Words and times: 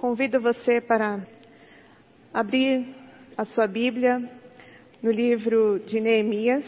Convido 0.00 0.40
você 0.40 0.80
para 0.80 1.20
abrir 2.32 2.96
a 3.36 3.44
sua 3.44 3.66
Bíblia 3.66 4.18
no 5.02 5.10
livro 5.10 5.78
de 5.80 6.00
Neemias, 6.00 6.64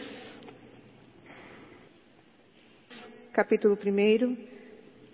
capítulo 3.33 3.75
1. 3.75 4.37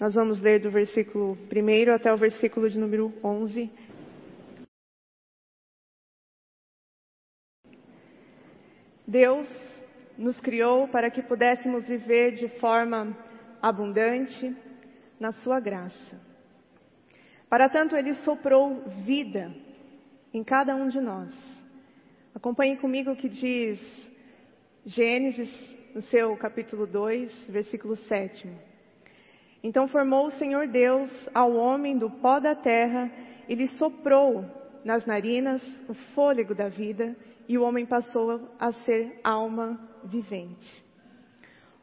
Nós 0.01 0.15
vamos 0.15 0.41
ler 0.41 0.59
do 0.59 0.69
versículo 0.69 1.37
1 1.49 1.93
até 1.93 2.13
o 2.13 2.17
versículo 2.17 2.69
de 2.69 2.77
número 2.77 3.13
11. 3.23 3.71
Deus 9.07 9.47
nos 10.17 10.41
criou 10.41 10.89
para 10.89 11.09
que 11.09 11.23
pudéssemos 11.23 11.87
viver 11.87 12.33
de 12.33 12.49
forma 12.59 13.17
abundante 13.61 14.53
na 15.17 15.31
Sua 15.31 15.61
graça. 15.61 16.28
Para 17.49 17.67
tanto, 17.67 17.95
Ele 17.95 18.13
soprou 18.13 18.83
vida 19.03 19.51
em 20.33 20.43
cada 20.43 20.75
um 20.75 20.87
de 20.87 21.01
nós. 21.01 21.33
Acompanhe 22.33 22.77
comigo 22.77 23.11
o 23.11 23.15
que 23.15 23.27
diz 23.27 23.79
Gênesis, 24.85 25.75
no 25.93 26.01
seu 26.03 26.37
capítulo 26.37 26.85
2, 26.85 27.49
versículo 27.49 27.95
7. 27.95 28.47
Então 29.63 29.87
formou 29.87 30.27
o 30.27 30.31
Senhor 30.31 30.67
Deus 30.67 31.09
ao 31.33 31.53
homem 31.55 31.97
do 31.97 32.09
pó 32.09 32.39
da 32.39 32.53
terra 32.53 33.11
e 33.47 33.55
lhe 33.55 33.67
soprou 33.67 34.45
nas 34.85 35.05
narinas 35.05 35.61
o 35.89 35.93
fôlego 36.13 36.53
da 36.55 36.69
vida 36.69 37.15
e 37.47 37.57
o 37.57 37.63
homem 37.63 37.85
passou 37.85 38.47
a 38.59 38.71
ser 38.71 39.19
alma 39.23 39.79
vivente. 40.03 40.83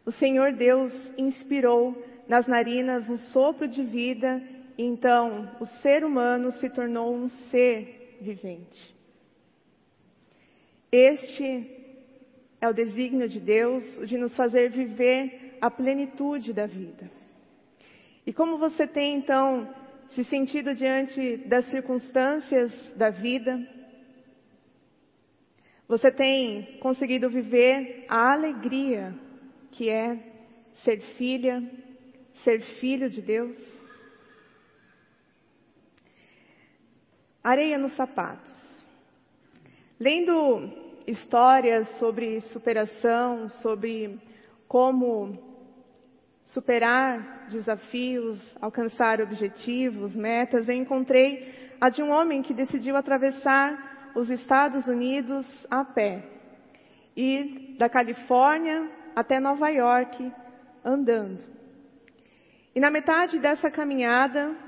O 0.05 0.13
Senhor 0.13 0.53
Deus 0.53 0.93
inspirou 1.19 2.01
nas 2.29 2.47
narinas 2.47 3.11
um 3.11 3.17
sopro 3.17 3.67
de 3.67 3.83
vida 3.83 4.41
então 4.77 5.57
o 5.61 5.67
ser 5.67 6.05
humano 6.05 6.51
se 6.53 6.69
tornou 6.69 7.15
um 7.15 7.29
ser 7.29 8.19
vivente. 8.21 8.95
Este 10.93 11.71
é 12.61 12.69
o 12.69 12.73
desígnio 12.73 13.29
de 13.29 13.41
Deus 13.41 13.83
de 14.07 14.17
nos 14.19 14.37
fazer 14.37 14.71
viver 14.71 15.57
a 15.61 15.71
plenitude 15.71 16.53
da 16.53 16.67
vida. 16.67 17.11
E 18.27 18.33
como 18.33 18.59
você 18.59 18.87
tem 18.87 19.17
então 19.17 19.69
se 20.11 20.25
sentido 20.25 20.75
diante 20.75 21.39
das 21.49 21.65
circunstâncias 21.67 22.73
da 22.97 23.11
vida? 23.11 23.59
Você 25.89 26.11
tem 26.11 26.79
conseguido 26.81 27.31
viver 27.31 28.05
a 28.09 28.33
alegria 28.33 29.15
que 29.71 29.89
é 29.89 30.19
ser 30.85 31.01
filha, 31.17 31.63
ser 32.43 32.61
filho 32.81 33.09
de 33.09 33.23
Deus? 33.23 33.76
Areia 37.47 37.79
nos 37.79 37.95
sapatos. 37.95 38.51
Lendo 40.01 40.69
histórias 41.07 41.89
sobre 41.97 42.41
superação, 42.41 43.49
sobre 43.63 44.21
como 44.67 45.39
superar 46.47 47.47
desafios, 47.49 48.37
alcançar 48.61 49.21
objetivos, 49.21 50.17
metas, 50.17 50.69
eu 50.69 50.75
encontrei 50.75 51.77
a 51.81 51.89
de 51.89 52.03
um 52.03 52.11
homem 52.11 52.43
que 52.43 52.53
decidiu 52.53 52.97
atravessar 52.97 54.11
os 54.17 54.29
Estados 54.29 54.89
Unidos 54.89 55.47
a 55.71 55.85
pé. 55.85 56.25
Ir 57.17 57.77
da 57.79 57.89
Califórnia 57.89 58.91
até 59.15 59.39
Nova 59.39 59.69
York 59.69 60.33
andando. 60.85 61.45
E 62.75 62.81
na 62.81 62.91
metade 62.91 63.39
dessa 63.39 63.71
caminhada, 63.71 64.66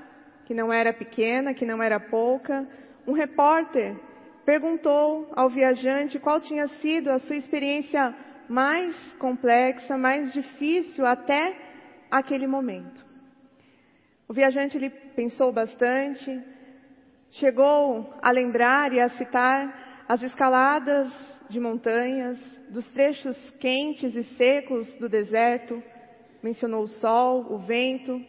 que 0.49 0.53
não 0.55 0.73
era 0.73 0.91
pequena, 0.91 1.53
que 1.53 1.63
não 1.63 1.79
era 1.79 1.99
pouca, 1.99 2.67
um 3.05 3.11
repórter 3.13 3.95
perguntou 4.43 5.31
ao 5.35 5.47
viajante 5.47 6.17
qual 6.17 6.41
tinha 6.41 6.67
sido 6.67 7.11
a 7.11 7.19
sua 7.19 7.35
experiência 7.35 8.15
mais 8.49 9.13
complexa, 9.19 9.95
mais 9.95 10.33
difícil 10.33 11.05
até 11.05 11.55
aquele 12.09 12.47
momento. 12.47 13.05
O 14.27 14.33
viajante 14.33 14.75
ele 14.75 14.89
pensou 14.89 15.53
bastante, 15.53 16.43
chegou 17.29 18.11
a 18.19 18.31
lembrar 18.31 18.91
e 18.91 18.99
a 18.99 19.09
citar 19.09 20.03
as 20.07 20.23
escaladas 20.23 21.13
de 21.47 21.59
montanhas, 21.59 22.39
dos 22.71 22.89
trechos 22.89 23.37
quentes 23.59 24.15
e 24.15 24.23
secos 24.35 24.95
do 24.95 25.07
deserto, 25.07 25.79
mencionou 26.41 26.85
o 26.85 26.87
sol, 26.87 27.53
o 27.53 27.59
vento, 27.59 28.19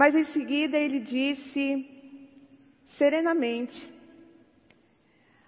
mas 0.00 0.14
em 0.14 0.24
seguida 0.32 0.78
ele 0.78 1.00
disse 1.00 1.86
serenamente: 2.96 3.78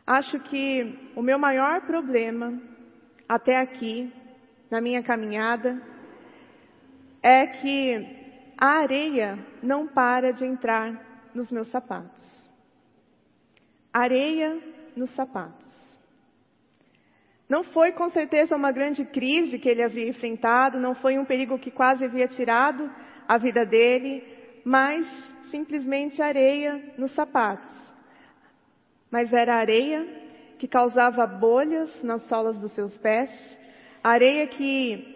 Acho 0.06 0.38
que 0.40 1.10
o 1.16 1.22
meu 1.22 1.38
maior 1.38 1.86
problema 1.86 2.60
até 3.26 3.56
aqui, 3.56 4.12
na 4.70 4.78
minha 4.78 5.02
caminhada, 5.02 5.80
é 7.22 7.46
que 7.46 8.06
a 8.58 8.80
areia 8.82 9.38
não 9.62 9.88
para 9.88 10.34
de 10.34 10.44
entrar 10.44 11.30
nos 11.34 11.50
meus 11.50 11.68
sapatos. 11.70 12.22
Areia 13.90 14.60
nos 14.94 15.14
sapatos. 15.14 15.72
Não 17.48 17.64
foi 17.64 17.92
com 17.92 18.10
certeza 18.10 18.54
uma 18.54 18.70
grande 18.70 19.02
crise 19.06 19.58
que 19.58 19.70
ele 19.70 19.82
havia 19.82 20.10
enfrentado, 20.10 20.78
não 20.78 20.94
foi 20.94 21.18
um 21.18 21.24
perigo 21.24 21.58
que 21.58 21.70
quase 21.70 22.04
havia 22.04 22.28
tirado 22.28 22.90
a 23.26 23.38
vida 23.38 23.64
dele, 23.64 24.41
mas 24.64 25.06
simplesmente 25.50 26.22
areia 26.22 26.94
nos 26.96 27.12
sapatos. 27.14 27.70
Mas 29.10 29.32
era 29.32 29.56
areia 29.56 30.06
que 30.58 30.68
causava 30.68 31.26
bolhas 31.26 32.02
nas 32.02 32.22
solas 32.28 32.60
dos 32.60 32.72
seus 32.72 32.96
pés, 32.98 33.30
areia 34.02 34.46
que 34.46 35.12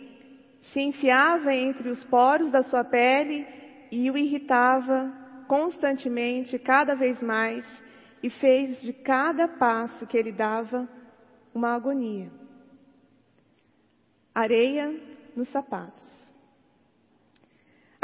se 0.72 0.80
enfiava 0.80 1.54
entre 1.54 1.88
os 1.88 2.02
poros 2.04 2.50
da 2.50 2.62
sua 2.62 2.84
pele 2.84 3.46
e 3.90 4.10
o 4.10 4.16
irritava 4.16 5.12
constantemente, 5.46 6.58
cada 6.58 6.94
vez 6.94 7.22
mais, 7.22 7.64
e 8.22 8.28
fez 8.28 8.80
de 8.82 8.92
cada 8.92 9.46
passo 9.46 10.06
que 10.06 10.16
ele 10.16 10.32
dava 10.32 10.88
uma 11.54 11.74
agonia. 11.74 12.30
Areia 14.34 14.92
nos 15.34 15.48
sapatos. 15.48 16.15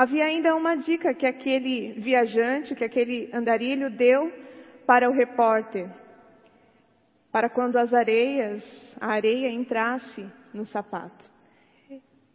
Havia 0.02 0.24
ainda 0.24 0.56
uma 0.56 0.74
dica 0.74 1.14
que 1.14 1.24
aquele 1.24 1.92
viajante, 1.92 2.74
que 2.74 2.82
aquele 2.82 3.30
andarilho 3.32 3.88
deu 3.88 4.32
para 4.84 5.08
o 5.08 5.12
repórter, 5.12 5.88
para 7.30 7.48
quando 7.48 7.76
as 7.76 7.94
areias, 7.94 8.64
a 9.00 9.12
areia 9.12 9.48
entrasse 9.48 10.28
no 10.52 10.64
sapato. 10.64 11.24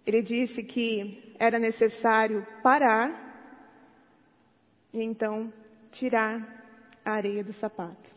Ele 0.05 0.21
disse 0.21 0.63
que 0.63 1.35
era 1.37 1.59
necessário 1.59 2.47
parar 2.63 3.11
e 4.93 5.03
então 5.03 5.51
tirar 5.91 6.63
a 7.03 7.11
areia 7.11 7.43
do 7.43 7.51
sapato. 7.51 8.15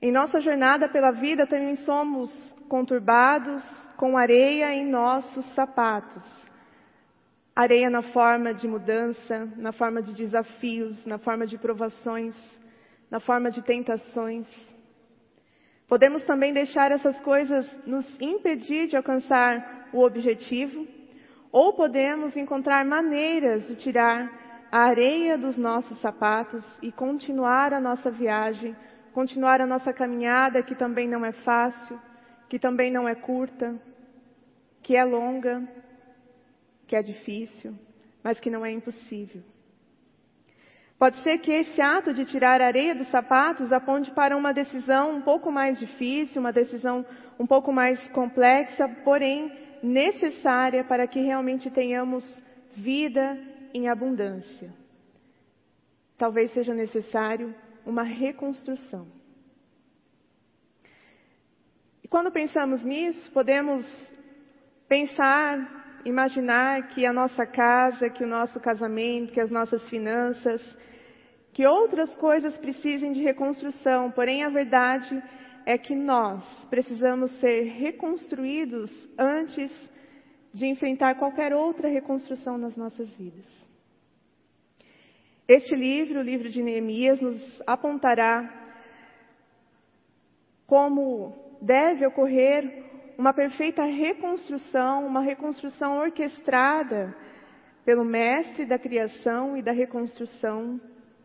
Em 0.00 0.12
nossa 0.12 0.40
jornada 0.40 0.88
pela 0.88 1.10
vida 1.10 1.44
também 1.44 1.74
somos 1.74 2.30
conturbados 2.68 3.64
com 3.96 4.16
areia 4.16 4.72
em 4.72 4.88
nossos 4.88 5.44
sapatos. 5.56 6.51
Areia 7.54 7.90
na 7.90 8.00
forma 8.00 8.54
de 8.54 8.66
mudança, 8.66 9.46
na 9.56 9.72
forma 9.72 10.02
de 10.02 10.14
desafios, 10.14 11.04
na 11.04 11.18
forma 11.18 11.46
de 11.46 11.58
provações, 11.58 12.34
na 13.10 13.20
forma 13.20 13.50
de 13.50 13.60
tentações. 13.60 14.46
Podemos 15.86 16.24
também 16.24 16.54
deixar 16.54 16.90
essas 16.90 17.20
coisas 17.20 17.70
nos 17.86 18.06
impedir 18.18 18.86
de 18.86 18.96
alcançar 18.96 19.90
o 19.92 20.02
objetivo, 20.02 20.88
ou 21.52 21.74
podemos 21.74 22.34
encontrar 22.34 22.82
maneiras 22.86 23.66
de 23.66 23.76
tirar 23.76 24.32
a 24.72 24.84
areia 24.84 25.36
dos 25.36 25.58
nossos 25.58 26.00
sapatos 26.00 26.64
e 26.80 26.90
continuar 26.90 27.74
a 27.74 27.80
nossa 27.80 28.10
viagem, 28.10 28.74
continuar 29.12 29.60
a 29.60 29.66
nossa 29.66 29.92
caminhada, 29.92 30.62
que 30.62 30.74
também 30.74 31.06
não 31.06 31.22
é 31.22 31.32
fácil, 31.32 32.00
que 32.48 32.58
também 32.58 32.90
não 32.90 33.06
é 33.06 33.14
curta, 33.14 33.78
que 34.82 34.96
é 34.96 35.04
longa, 35.04 35.62
que 36.92 36.96
é 36.96 37.00
difícil, 37.00 37.74
mas 38.22 38.38
que 38.38 38.50
não 38.50 38.66
é 38.66 38.70
impossível. 38.70 39.42
Pode 40.98 41.16
ser 41.22 41.38
que 41.38 41.50
esse 41.50 41.80
ato 41.80 42.12
de 42.12 42.26
tirar 42.26 42.60
a 42.60 42.66
areia 42.66 42.94
dos 42.94 43.10
sapatos 43.10 43.72
aponte 43.72 44.10
para 44.10 44.36
uma 44.36 44.52
decisão 44.52 45.16
um 45.16 45.22
pouco 45.22 45.50
mais 45.50 45.78
difícil, 45.78 46.38
uma 46.38 46.52
decisão 46.52 47.02
um 47.40 47.46
pouco 47.46 47.72
mais 47.72 48.06
complexa, 48.08 48.86
porém 49.06 49.50
necessária 49.82 50.84
para 50.84 51.06
que 51.06 51.18
realmente 51.22 51.70
tenhamos 51.70 52.24
vida 52.76 53.38
em 53.72 53.88
abundância. 53.88 54.70
Talvez 56.18 56.52
seja 56.52 56.74
necessário 56.74 57.54
uma 57.86 58.02
reconstrução. 58.02 59.06
E 62.04 62.06
quando 62.06 62.30
pensamos 62.30 62.84
nisso, 62.84 63.32
podemos 63.32 63.82
pensar 64.86 65.81
imaginar 66.04 66.88
que 66.88 67.06
a 67.06 67.12
nossa 67.12 67.46
casa, 67.46 68.10
que 68.10 68.24
o 68.24 68.26
nosso 68.26 68.58
casamento, 68.60 69.32
que 69.32 69.40
as 69.40 69.50
nossas 69.50 69.88
finanças, 69.88 70.60
que 71.52 71.66
outras 71.66 72.14
coisas 72.16 72.56
precisem 72.58 73.12
de 73.12 73.20
reconstrução, 73.22 74.10
porém 74.10 74.42
a 74.42 74.48
verdade 74.48 75.22
é 75.64 75.78
que 75.78 75.94
nós 75.94 76.44
precisamos 76.70 77.30
ser 77.40 77.64
reconstruídos 77.64 78.90
antes 79.18 79.70
de 80.52 80.66
enfrentar 80.66 81.14
qualquer 81.16 81.54
outra 81.54 81.88
reconstrução 81.88 82.58
nas 82.58 82.76
nossas 82.76 83.14
vidas. 83.16 83.46
Este 85.46 85.74
livro, 85.74 86.20
o 86.20 86.22
livro 86.22 86.48
de 86.48 86.62
Neemias, 86.62 87.20
nos 87.20 87.62
apontará 87.66 88.60
como 90.66 91.58
deve 91.60 92.06
ocorrer 92.06 92.91
uma 93.18 93.32
perfeita 93.32 93.84
reconstrução, 93.84 95.06
uma 95.06 95.20
reconstrução 95.20 95.98
orquestrada 95.98 97.14
pelo 97.84 98.04
mestre 98.04 98.64
da 98.64 98.78
criação 98.78 99.56
e 99.56 99.62
da 99.62 99.72
reconstrução, 99.72 100.80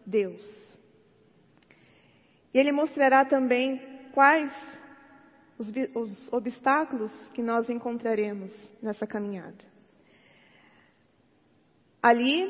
Deus. 0.05 0.43
E 2.53 2.59
ele 2.59 2.71
mostrará 2.71 3.25
também 3.25 3.81
quais 4.13 4.51
os, 5.57 5.71
os 5.95 6.33
obstáculos 6.33 7.11
que 7.33 7.41
nós 7.41 7.69
encontraremos 7.69 8.51
nessa 8.81 9.05
caminhada. 9.05 9.65
Ali, 12.01 12.49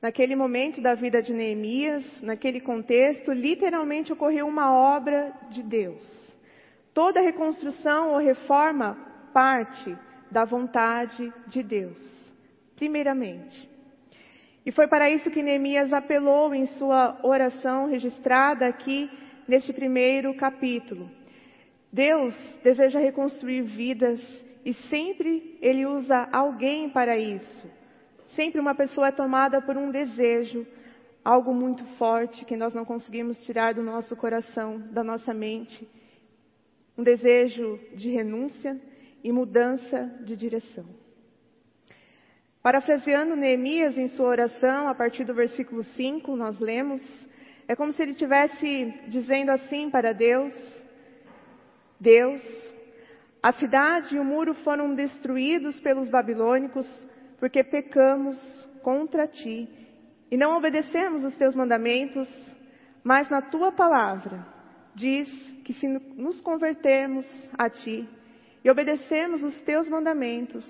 naquele 0.00 0.34
momento 0.34 0.80
da 0.80 0.94
vida 0.94 1.22
de 1.22 1.32
Neemias, 1.32 2.22
naquele 2.22 2.60
contexto, 2.60 3.32
literalmente 3.32 4.12
ocorreu 4.12 4.46
uma 4.46 4.72
obra 4.72 5.32
de 5.50 5.62
Deus. 5.62 6.31
Toda 6.94 7.20
reconstrução 7.20 8.10
ou 8.10 8.18
reforma 8.18 8.96
parte 9.32 9.96
da 10.30 10.44
vontade 10.44 11.32
de 11.46 11.62
Deus, 11.62 12.32
primeiramente. 12.76 13.70
E 14.64 14.70
foi 14.70 14.86
para 14.86 15.10
isso 15.10 15.30
que 15.30 15.42
Neemias 15.42 15.92
apelou 15.92 16.54
em 16.54 16.66
sua 16.66 17.18
oração 17.22 17.86
registrada 17.86 18.66
aqui 18.66 19.10
neste 19.48 19.72
primeiro 19.72 20.34
capítulo. 20.34 21.10
Deus 21.92 22.34
deseja 22.62 22.98
reconstruir 22.98 23.62
vidas 23.62 24.20
e 24.64 24.72
sempre 24.72 25.58
Ele 25.60 25.84
usa 25.84 26.28
alguém 26.32 26.88
para 26.88 27.18
isso. 27.18 27.68
Sempre 28.28 28.60
uma 28.60 28.74
pessoa 28.74 29.08
é 29.08 29.12
tomada 29.12 29.60
por 29.60 29.76
um 29.76 29.90
desejo, 29.90 30.66
algo 31.24 31.52
muito 31.52 31.84
forte 31.96 32.44
que 32.44 32.56
nós 32.56 32.72
não 32.72 32.84
conseguimos 32.84 33.44
tirar 33.44 33.74
do 33.74 33.82
nosso 33.82 34.16
coração, 34.16 34.78
da 34.90 35.02
nossa 35.04 35.34
mente. 35.34 35.86
Um 36.96 37.02
desejo 37.02 37.78
de 37.94 38.10
renúncia 38.10 38.80
e 39.24 39.32
mudança 39.32 40.04
de 40.24 40.36
direção. 40.36 40.84
Parafraseando 42.62 43.34
Neemias 43.34 43.98
em 43.98 44.08
sua 44.08 44.28
oração, 44.28 44.86
a 44.86 44.94
partir 44.94 45.24
do 45.24 45.34
versículo 45.34 45.82
5, 45.82 46.36
nós 46.36 46.60
lemos, 46.60 47.02
é 47.66 47.74
como 47.74 47.92
se 47.92 48.02
ele 48.02 48.12
estivesse 48.12 48.94
dizendo 49.08 49.50
assim 49.50 49.90
para 49.90 50.12
Deus: 50.12 50.52
Deus, 51.98 52.42
a 53.42 53.52
cidade 53.52 54.14
e 54.14 54.18
o 54.20 54.24
muro 54.24 54.54
foram 54.54 54.94
destruídos 54.94 55.80
pelos 55.80 56.08
babilônicos 56.08 56.86
porque 57.40 57.64
pecamos 57.64 58.36
contra 58.82 59.26
ti 59.26 59.68
e 60.30 60.36
não 60.36 60.56
obedecemos 60.56 61.24
os 61.24 61.36
teus 61.36 61.56
mandamentos, 61.56 62.28
mas 63.02 63.28
na 63.28 63.42
tua 63.42 63.72
palavra 63.72 64.46
diz 64.94 65.28
que 65.64 65.72
se 65.72 65.86
nos 65.88 66.40
convertermos 66.40 67.26
a 67.58 67.68
ti 67.70 68.08
e 68.64 68.70
obedecermos 68.70 69.42
os 69.42 69.60
teus 69.62 69.88
mandamentos, 69.88 70.64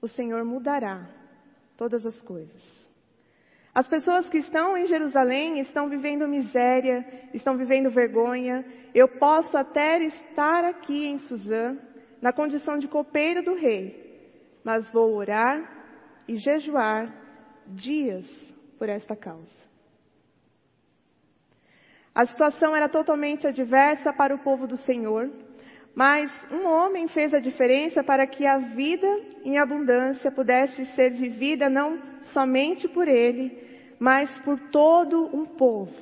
o 0.00 0.08
Senhor 0.08 0.44
mudará 0.44 1.08
todas 1.76 2.04
as 2.04 2.20
coisas. 2.22 2.82
As 3.74 3.88
pessoas 3.88 4.28
que 4.28 4.38
estão 4.38 4.76
em 4.76 4.86
Jerusalém 4.86 5.58
estão 5.60 5.88
vivendo 5.88 6.28
miséria, 6.28 7.06
estão 7.32 7.56
vivendo 7.56 7.90
vergonha. 7.90 8.64
Eu 8.94 9.08
posso 9.08 9.56
até 9.56 10.02
estar 10.04 10.64
aqui 10.64 11.06
em 11.06 11.18
Suzã, 11.18 11.78
na 12.20 12.32
condição 12.32 12.76
de 12.76 12.86
copeiro 12.86 13.42
do 13.42 13.54
rei, 13.54 14.60
mas 14.62 14.90
vou 14.92 15.14
orar 15.14 15.82
e 16.28 16.36
jejuar 16.36 17.12
dias 17.66 18.26
por 18.78 18.88
esta 18.88 19.16
causa. 19.16 19.62
A 22.14 22.26
situação 22.26 22.76
era 22.76 22.88
totalmente 22.88 23.46
adversa 23.46 24.12
para 24.12 24.34
o 24.34 24.38
povo 24.38 24.66
do 24.66 24.76
Senhor, 24.76 25.30
mas 25.94 26.30
um 26.50 26.66
homem 26.66 27.08
fez 27.08 27.32
a 27.32 27.38
diferença 27.38 28.04
para 28.04 28.26
que 28.26 28.46
a 28.46 28.58
vida 28.58 29.08
em 29.44 29.58
abundância 29.58 30.30
pudesse 30.30 30.84
ser 30.94 31.12
vivida 31.12 31.70
não 31.70 31.98
somente 32.20 32.86
por 32.86 33.08
ele, 33.08 33.96
mas 33.98 34.30
por 34.40 34.58
todo 34.70 35.34
um 35.34 35.46
povo. 35.46 35.94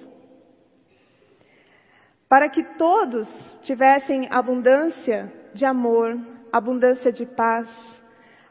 Para 2.28 2.48
que 2.48 2.62
todos 2.76 3.28
tivessem 3.62 4.28
abundância 4.30 5.32
de 5.54 5.64
amor, 5.64 6.18
abundância 6.52 7.12
de 7.12 7.26
paz, 7.26 7.68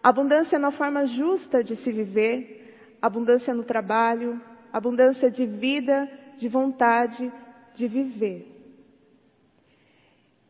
abundância 0.01 0.57
na 0.57 0.71
forma 0.71 1.05
justa 1.05 1.61
de 1.63 1.75
se 1.77 1.91
viver, 1.91 2.97
abundância 3.01 3.53
no 3.53 3.63
trabalho, 3.63 4.41
abundância 4.71 5.29
de 5.29 5.45
vida, 5.45 6.09
de 6.37 6.47
vontade 6.47 7.31
de 7.79 7.87
viver. 7.87 8.45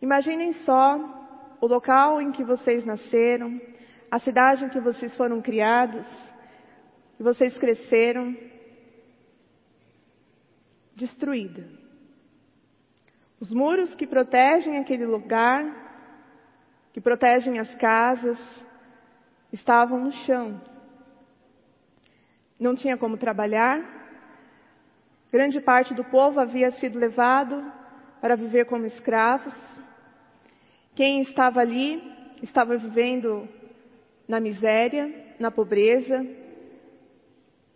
Imaginem 0.02 0.52
só 0.52 0.98
o 1.62 1.68
local 1.68 2.20
em 2.20 2.32
que 2.32 2.44
vocês 2.44 2.84
nasceram, 2.84 3.62
a 4.10 4.18
cidade 4.18 4.66
em 4.66 4.70
que 4.70 4.80
vocês 4.80 5.16
foram 5.16 5.40
criados, 5.40 6.08
que 7.16 7.22
vocês 7.22 7.56
cresceram, 7.58 8.36
destruída. 10.96 11.70
Os 13.40 13.52
muros 13.54 13.94
que 13.94 14.08
protegem 14.08 14.78
aquele 14.78 15.06
lugar, 15.06 15.62
que 16.92 17.00
protegem 17.00 17.60
as 17.60 17.74
casas, 17.76 18.40
estavam 19.54 20.04
no 20.06 20.12
chão. 20.12 20.60
Não 22.60 22.76
tinha 22.76 22.98
como 22.98 23.18
trabalhar. 23.18 23.99
Grande 25.32 25.62
parte 25.62 25.94
do 25.94 26.04
povo 26.04 26.40
havia 26.40 26.72
sido 26.72 26.98
levado 26.98 27.72
para 28.20 28.36
viver 28.36 28.66
como 28.66 28.88
escravos. 28.88 29.54
Quem 30.96 31.22
estava 31.22 31.60
ali 31.62 32.02
estava 32.42 32.76
vivendo 32.78 33.48
na 34.28 34.40
miséria, 34.40 35.36
na 35.40 35.52
pobreza, 35.52 36.26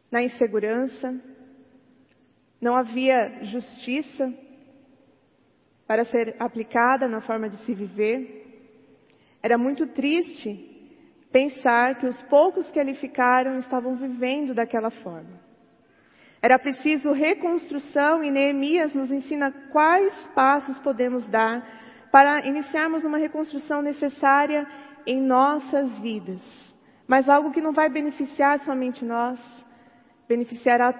na 0.09 0.23
insegurança. 0.23 1.13
Não 2.59 2.75
havia 2.75 3.43
justiça 3.43 4.33
para 5.85 6.05
ser 6.05 6.35
aplicada 6.39 7.07
na 7.07 7.21
forma 7.21 7.49
de 7.49 7.57
se 7.65 7.73
viver. 7.75 8.41
Era 9.43 9.59
muito 9.59 9.85
triste 9.85 10.71
pensar 11.31 11.99
que 11.99 12.07
os 12.07 12.19
poucos 12.23 12.71
que 12.71 12.79
ali 12.79 12.95
ficaram 12.95 13.59
estavam 13.59 13.95
vivendo 13.95 14.55
daquela 14.55 14.89
forma. 14.89 15.52
Era 16.43 16.59
preciso 16.59 17.13
reconstrução 17.13 18.21
e 18.21 18.29
Neemias 18.29 18.93
nos 18.93 19.09
ensina 19.09 19.49
quais 19.71 20.13
passos 20.35 20.77
podemos 20.79 21.25
dar 21.29 21.65
para 22.11 22.45
iniciarmos 22.45 23.05
uma 23.05 23.17
reconstrução 23.17 23.81
necessária 23.81 24.67
em 25.07 25.21
nossas 25.21 25.97
vidas. 25.99 26.41
Mas 27.07 27.29
algo 27.29 27.51
que 27.51 27.61
não 27.61 27.71
vai 27.71 27.87
beneficiar 27.89 28.59
somente 28.59 29.05
nós, 29.05 29.39
beneficiará 30.27 30.91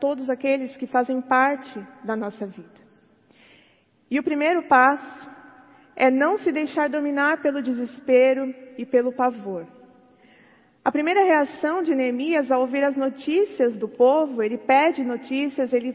todos 0.00 0.28
aqueles 0.28 0.76
que 0.76 0.88
fazem 0.88 1.20
parte 1.20 1.80
da 2.02 2.16
nossa 2.16 2.44
vida. 2.44 2.80
E 4.10 4.18
o 4.18 4.24
primeiro 4.24 4.64
passo 4.64 5.30
é 5.94 6.10
não 6.10 6.36
se 6.38 6.50
deixar 6.50 6.88
dominar 6.88 7.40
pelo 7.40 7.62
desespero 7.62 8.52
e 8.76 8.84
pelo 8.84 9.12
pavor. 9.12 9.77
A 10.84 10.92
primeira 10.92 11.24
reação 11.24 11.82
de 11.82 11.94
Neemias 11.94 12.50
ao 12.50 12.62
ouvir 12.62 12.84
as 12.84 12.96
notícias 12.96 13.76
do 13.76 13.88
povo, 13.88 14.42
ele 14.42 14.56
pede 14.56 15.02
notícias, 15.02 15.72
ele 15.72 15.92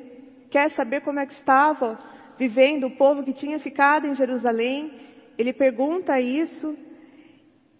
quer 0.50 0.70
saber 0.72 1.02
como 1.02 1.20
é 1.20 1.26
que 1.26 1.34
estava 1.34 1.98
vivendo 2.38 2.88
o 2.88 2.96
povo 2.96 3.24
que 3.24 3.34
tinha 3.34 3.60
ficado 3.60 4.06
em 4.06 4.16
Jerusalém. 4.16 4.94
Ele 5.38 5.52
pergunta 5.52 6.20
isso, 6.20 6.78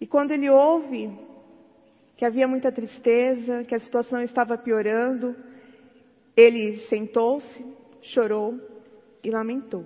e 0.00 0.06
quando 0.06 0.32
ele 0.32 0.50
ouve 0.50 1.10
que 2.16 2.24
havia 2.24 2.48
muita 2.48 2.72
tristeza, 2.72 3.64
que 3.64 3.74
a 3.74 3.80
situação 3.80 4.20
estava 4.20 4.56
piorando, 4.56 5.36
ele 6.36 6.78
sentou-se, 6.88 7.64
chorou 8.02 8.58
e 9.22 9.30
lamentou. 9.30 9.84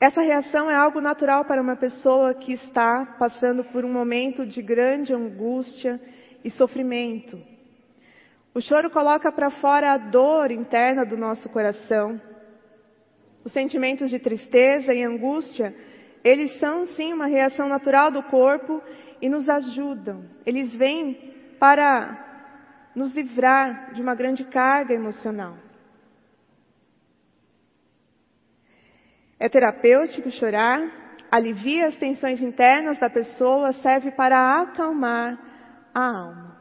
Essa 0.00 0.22
reação 0.22 0.70
é 0.70 0.76
algo 0.76 1.00
natural 1.00 1.44
para 1.44 1.60
uma 1.60 1.74
pessoa 1.74 2.32
que 2.32 2.52
está 2.52 3.04
passando 3.18 3.64
por 3.64 3.84
um 3.84 3.92
momento 3.92 4.46
de 4.46 4.62
grande 4.62 5.12
angústia 5.12 6.00
e 6.44 6.50
sofrimento. 6.50 7.40
O 8.54 8.60
choro 8.60 8.90
coloca 8.90 9.32
para 9.32 9.50
fora 9.50 9.92
a 9.92 9.98
dor 9.98 10.52
interna 10.52 11.04
do 11.04 11.16
nosso 11.16 11.48
coração. 11.48 12.20
Os 13.44 13.52
sentimentos 13.52 14.08
de 14.08 14.20
tristeza 14.20 14.94
e 14.94 15.02
angústia, 15.02 15.74
eles 16.22 16.58
são 16.60 16.86
sim 16.86 17.12
uma 17.12 17.26
reação 17.26 17.68
natural 17.68 18.12
do 18.12 18.22
corpo 18.22 18.80
e 19.20 19.28
nos 19.28 19.48
ajudam. 19.48 20.24
Eles 20.46 20.72
vêm 20.76 21.34
para 21.58 22.24
nos 22.94 23.12
livrar 23.14 23.92
de 23.94 24.00
uma 24.00 24.14
grande 24.14 24.44
carga 24.44 24.94
emocional. 24.94 25.56
É 29.38 29.48
terapêutico 29.48 30.30
chorar, 30.30 30.82
alivia 31.30 31.86
as 31.86 31.96
tensões 31.96 32.42
internas 32.42 32.98
da 32.98 33.08
pessoa, 33.08 33.72
serve 33.72 34.10
para 34.10 34.62
acalmar 34.62 35.38
a 35.94 36.04
alma. 36.04 36.58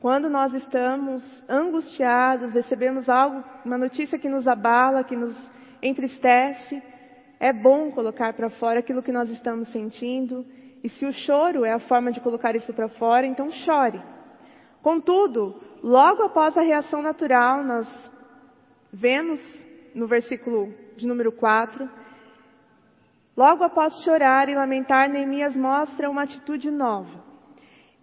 Quando 0.00 0.30
nós 0.30 0.54
estamos 0.54 1.22
angustiados, 1.48 2.54
recebemos 2.54 3.08
algo, 3.08 3.42
uma 3.64 3.76
notícia 3.76 4.18
que 4.18 4.28
nos 4.28 4.46
abala, 4.46 5.02
que 5.02 5.16
nos 5.16 5.34
entristece, 5.82 6.80
é 7.40 7.52
bom 7.52 7.90
colocar 7.90 8.32
para 8.32 8.48
fora 8.50 8.78
aquilo 8.78 9.02
que 9.02 9.10
nós 9.10 9.28
estamos 9.30 9.68
sentindo. 9.72 10.46
E 10.84 10.88
se 10.88 11.04
o 11.04 11.12
choro 11.12 11.64
é 11.64 11.72
a 11.72 11.80
forma 11.80 12.12
de 12.12 12.20
colocar 12.20 12.54
isso 12.54 12.72
para 12.72 12.88
fora, 12.88 13.26
então 13.26 13.50
chore. 13.50 14.00
Contudo, 14.82 15.60
logo 15.82 16.22
após 16.22 16.56
a 16.56 16.62
reação 16.62 17.02
natural, 17.02 17.64
nós 17.64 17.88
vemos 18.92 19.40
no 19.94 20.06
versículo 20.06 20.72
de 20.96 21.06
número 21.06 21.32
4, 21.32 21.88
logo 23.36 23.64
após 23.64 24.02
chorar 24.04 24.48
e 24.48 24.54
lamentar, 24.54 25.08
Neemias 25.08 25.56
mostra 25.56 26.10
uma 26.10 26.22
atitude 26.22 26.70
nova. 26.70 27.24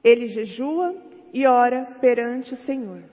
Ele 0.03 0.27
jejua 0.27 0.95
e 1.33 1.45
ora 1.45 1.97
perante 1.99 2.53
o 2.53 2.57
Senhor. 2.57 3.03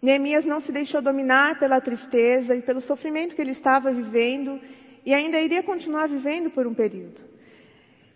Neemias 0.00 0.44
não 0.44 0.60
se 0.60 0.70
deixou 0.70 1.02
dominar 1.02 1.58
pela 1.58 1.80
tristeza 1.80 2.54
e 2.54 2.62
pelo 2.62 2.80
sofrimento 2.80 3.34
que 3.34 3.42
ele 3.42 3.52
estava 3.52 3.92
vivendo 3.92 4.60
e 5.04 5.12
ainda 5.12 5.40
iria 5.40 5.62
continuar 5.62 6.08
vivendo 6.08 6.50
por 6.50 6.66
um 6.66 6.74
período. 6.74 7.20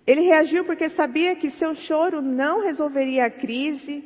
Ele 0.07 0.23
reagiu 0.23 0.65
porque 0.65 0.91
sabia 0.91 1.35
que 1.37 1.51
seu 1.51 1.75
choro 1.75 2.21
não 2.21 2.63
resolveria 2.63 3.27
a 3.27 3.31
crise 3.31 4.05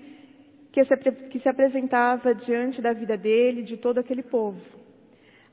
que 0.70 0.84
se, 0.84 0.96
que 1.30 1.38
se 1.38 1.48
apresentava 1.48 2.34
diante 2.34 2.82
da 2.82 2.92
vida 2.92 3.16
dele, 3.16 3.62
de 3.62 3.78
todo 3.78 3.98
aquele 3.98 4.22
povo. 4.22 4.60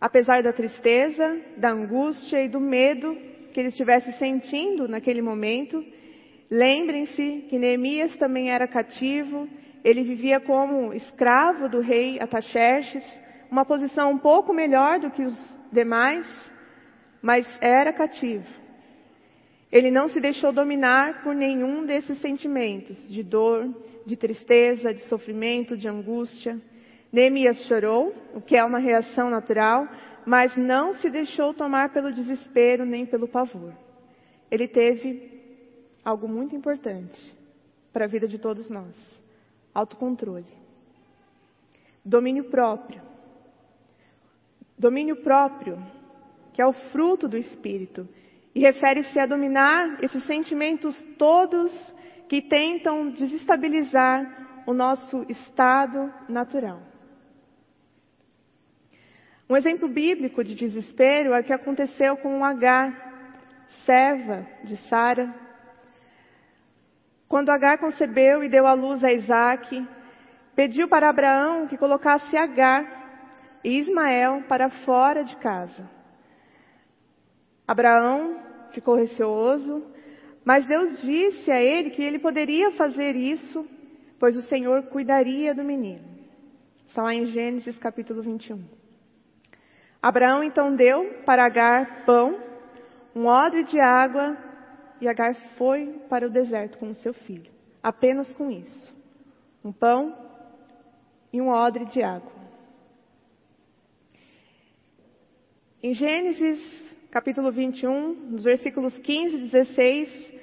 Apesar 0.04 0.44
da 0.44 0.52
tristeza, 0.52 1.40
da 1.56 1.72
angústia 1.72 2.44
e 2.44 2.50
do 2.50 2.60
medo 2.60 3.16
que 3.54 3.60
ele 3.62 3.70
estivesse 3.70 4.12
sentindo 4.20 4.86
naquele 4.86 5.22
momento, 5.22 5.82
lembrem-se 6.52 7.46
que 7.48 7.58
Neemias 7.58 8.14
também 8.18 8.52
era 8.52 8.68
cativo, 8.68 9.48
ele 9.82 10.04
vivia 10.04 10.42
como 10.42 10.94
escravo 10.94 11.70
do 11.70 11.80
rei 11.80 12.20
Ataxerxes, 12.20 13.02
uma 13.50 13.64
posição 13.64 14.12
um 14.12 14.18
pouco 14.18 14.54
melhor 14.54 15.00
do 15.00 15.10
que 15.10 15.24
os 15.24 15.58
demais, 15.72 16.28
mas 17.22 17.48
era 17.62 17.94
cativo. 17.94 18.50
Ele 19.72 19.90
não 19.90 20.10
se 20.10 20.20
deixou 20.20 20.52
dominar 20.52 21.24
por 21.24 21.34
nenhum 21.34 21.86
desses 21.86 22.20
sentimentos 22.20 23.08
de 23.08 23.24
dor, 23.24 23.74
de 24.06 24.18
tristeza, 24.18 24.94
de 24.94 25.08
sofrimento, 25.08 25.78
de 25.78 25.88
angústia. 25.88 26.60
Neemias 27.14 27.68
chorou, 27.68 28.12
o 28.34 28.42
que 28.42 28.58
é 28.58 28.66
uma 28.66 28.80
reação 28.80 29.30
natural, 29.30 29.88
mas 30.26 30.58
não 30.58 30.96
se 30.96 31.12
deixou 31.12 31.54
tomar 31.54 31.94
pelo 31.94 32.12
desespero 32.12 32.88
nem 32.88 33.06
pelo 33.06 33.28
pavor. 33.28 33.72
Ele 34.50 34.68
teve 34.68 35.32
algo 36.04 36.28
muito 36.28 36.56
importante 36.56 37.16
para 37.94 38.06
a 38.06 38.08
vida 38.08 38.28
de 38.28 38.40
todos 38.40 38.68
nós: 38.68 38.96
autocontrole, 39.76 40.48
domínio 42.04 42.46
próprio. 42.46 43.14
Domínio 44.76 45.18
próprio, 45.18 45.78
que 46.52 46.60
é 46.60 46.66
o 46.66 46.74
fruto 46.74 47.28
do 47.28 47.38
espírito, 47.38 48.10
e 48.56 48.62
refere-se 48.62 49.20
a 49.20 49.28
dominar 49.28 50.04
esses 50.04 50.26
sentimentos 50.26 51.02
todos 51.16 51.72
que 52.28 52.42
tentam 52.42 53.12
desestabilizar 53.12 54.64
o 54.66 54.74
nosso 54.74 55.24
estado 55.30 56.12
natural. 56.28 56.93
Um 59.54 59.58
exemplo 59.58 59.88
bíblico 59.88 60.44
de 60.44 60.56
desespero 60.56 61.32
é 61.32 61.40
o 61.40 61.44
que 61.44 61.54
aconteceu 61.54 62.18
com 62.18 62.44
Agar, 62.44 62.92
serva 63.86 64.48
de 64.64 64.76
Sara. 64.90 65.32
Quando 67.28 67.52
Agar 67.52 67.78
concebeu 67.78 68.44
e 68.44 68.50
deu 68.50 68.66
à 68.66 68.74
luz 68.74 69.04
a 69.04 69.14
Isaac, 69.14 69.88
pediu 70.56 70.88
para 70.88 71.08
Abraão 71.08 71.68
que 71.68 71.78
colocasse 71.78 72.36
Agar 72.36 73.60
e 73.64 73.78
Ismael 73.78 74.44
para 74.50 74.72
fora 74.72 75.24
de 75.24 75.38
casa. 75.38 75.88
Abraão 77.68 78.40
ficou 78.72 78.96
receoso, 78.96 79.86
mas 80.44 80.66
Deus 80.66 81.00
disse 81.04 81.52
a 81.52 81.62
ele 81.62 81.92
que 81.92 82.02
ele 82.02 82.18
poderia 82.18 82.72
fazer 82.72 83.16
isso, 83.16 83.64
pois 84.18 84.36
o 84.36 84.42
Senhor 84.42 84.82
cuidaria 84.88 85.54
do 85.54 85.64
menino. 85.64 86.06
Está 86.88 87.04
lá 87.04 87.14
em 87.14 87.28
Gênesis 87.28 87.78
capítulo 87.78 88.24
21. 88.24 88.82
Abraão 90.04 90.44
então 90.44 90.76
deu 90.76 91.22
para 91.26 91.46
Agar 91.46 92.04
pão, 92.06 92.38
um 93.16 93.26
odre 93.26 93.64
de 93.64 93.80
água, 93.80 94.38
e 95.00 95.08
Agar 95.08 95.34
foi 95.58 96.02
para 96.10 96.28
o 96.28 96.30
deserto 96.30 96.78
com 96.78 96.90
o 96.90 96.96
seu 96.96 97.14
filho. 97.14 97.50
Apenas 97.82 98.36
com 98.36 98.52
isso. 98.52 98.94
Um 99.64 99.72
pão 99.72 100.14
e 101.32 101.42
um 101.42 101.48
odre 101.48 101.86
de 101.86 102.04
água. 102.04 102.34
Em 105.82 105.94
Gênesis 105.94 106.94
capítulo 107.10 107.50
21, 107.52 108.14
nos 108.32 108.44
versículos 108.44 108.98
15 108.98 109.36
e 109.36 109.40
16, 109.48 110.34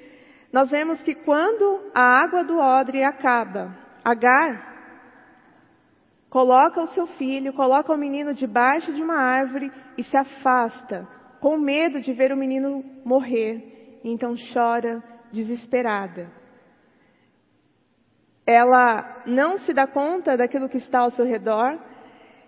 nós 0.51 0.71
vemos 0.71 1.01
que 1.03 1.13
quando 1.13 1.91
a 1.93 2.01
água 2.01 2.43
do 2.43 2.57
odre 2.57 3.03
acaba, 3.03 3.77
Agar 4.03 4.70
coloca 6.31 6.81
o 6.81 6.87
seu 6.87 7.05
filho, 7.05 7.51
coloca 7.51 7.93
o 7.93 7.97
menino 7.97 8.33
debaixo 8.33 8.93
de 8.93 9.03
uma 9.03 9.17
árvore 9.17 9.69
e 9.97 10.03
se 10.03 10.15
afasta, 10.15 11.05
com 11.41 11.57
medo 11.57 11.99
de 11.99 12.13
ver 12.13 12.31
o 12.31 12.37
menino 12.37 12.83
morrer. 13.03 13.99
Então 14.01 14.33
chora 14.53 15.03
desesperada. 15.31 16.31
Ela 18.47 19.23
não 19.27 19.57
se 19.57 19.73
dá 19.73 19.85
conta 19.85 20.37
daquilo 20.37 20.69
que 20.69 20.77
está 20.77 20.99
ao 20.99 21.11
seu 21.11 21.25
redor, 21.25 21.77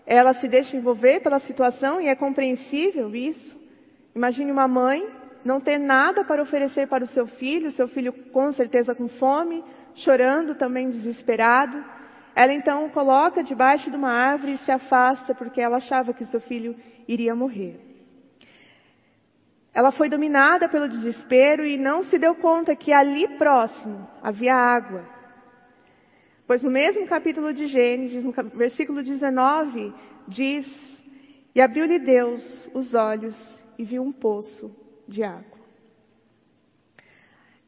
ela 0.05 0.33
se 0.35 0.47
deixa 0.47 0.77
envolver 0.77 1.21
pela 1.21 1.39
situação 1.39 1.99
e 1.99 2.07
é 2.07 2.15
compreensível 2.15 3.13
isso. 3.13 3.61
Imagine 4.15 4.51
uma 4.51 4.67
mãe 4.67 5.05
não 5.43 5.59
ter 5.59 5.77
nada 5.77 6.23
para 6.23 6.41
oferecer 6.41 6.87
para 6.87 7.03
o 7.03 7.07
seu 7.07 7.27
filho, 7.27 7.69
seu 7.71 7.89
filho 7.89 8.13
com 8.31 8.53
certeza 8.53 8.95
com 8.95 9.09
fome, 9.09 9.61
chorando 9.95 10.55
também 10.55 10.89
desesperado. 10.89 11.83
Ela 12.35 12.53
então 12.53 12.85
o 12.85 12.89
coloca 12.89 13.43
debaixo 13.43 13.91
de 13.91 13.97
uma 13.97 14.11
árvore 14.11 14.53
e 14.53 14.57
se 14.59 14.71
afasta 14.71 15.35
porque 15.35 15.61
ela 15.61 15.77
achava 15.77 16.13
que 16.13 16.25
seu 16.25 16.41
filho 16.41 16.75
iria 17.07 17.35
morrer. 17.35 17.79
Ela 19.73 19.91
foi 19.91 20.09
dominada 20.09 20.69
pelo 20.69 20.87
desespero 20.87 21.65
e 21.65 21.77
não 21.77 22.03
se 22.03 22.17
deu 22.19 22.35
conta 22.35 22.75
que 22.75 22.93
ali 22.93 23.27
próximo 23.37 24.07
havia 24.21 24.55
água. 24.55 25.03
Pois 26.45 26.61
no 26.61 26.69
mesmo 26.69 27.07
capítulo 27.07 27.53
de 27.53 27.67
Gênesis, 27.67 28.23
no 28.23 28.31
versículo 28.55 29.01
19, 29.01 29.93
diz: 30.27 30.67
E 31.55 31.61
abriu-lhe 31.61 31.97
Deus 31.97 32.69
os 32.73 32.93
olhos 32.93 33.35
e 33.77 33.83
viu 33.83 34.03
um 34.03 34.11
poço 34.11 34.75
de 35.07 35.23
água. 35.23 35.53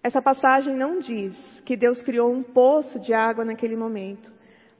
Essa 0.03 0.21
passagem 0.21 0.75
não 0.75 0.99
diz 0.99 1.35
que 1.65 1.75
Deus 1.75 2.03
criou 2.03 2.31
um 2.31 2.43
poço 2.43 2.99
de 2.99 3.11
água 3.11 3.43
naquele 3.43 3.75
momento, 3.75 4.31